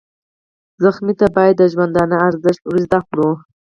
[0.79, 3.29] ټپي ته باید د ژوندانه ارزښت ور زده کړو.